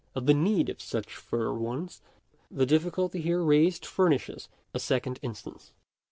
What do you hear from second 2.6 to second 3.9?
difficulty here raised